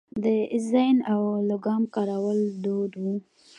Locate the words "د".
0.23-0.25